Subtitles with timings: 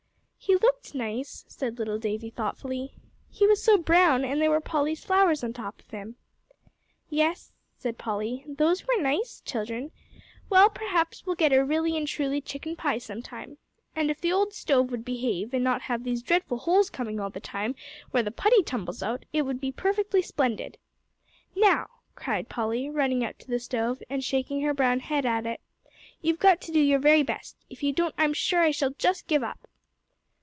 [0.43, 2.95] "He looked nice," said little Davie, thoughtfully,
[3.29, 6.15] "he was so brown, and there were Polly's flowers on top of him."
[7.11, 9.91] "Yes," said Polly, "those were nice, children.
[10.49, 13.59] Well, p'r'aps we'll get a really and truly chicken pie sometime.
[13.95, 17.29] And if the old stove would behave, and not have these dreadful holes coming all
[17.29, 17.75] the time,
[18.09, 20.79] where the putty tumbles out, it would be perfectly splendid.
[21.55, 25.61] Now," cried Polly, running up to the stove, and shaking her brown head at it,
[26.19, 27.55] "you've got to do your very best.
[27.69, 29.67] If you don't, I'm sure I shall just give up!"